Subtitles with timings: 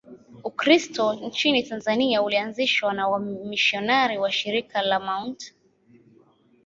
[0.43, 5.55] Ukristo nchini Tanzania ulianzishwa na wamisionari wa Shirika la Mt.